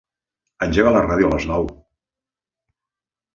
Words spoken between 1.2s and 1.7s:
a les nou.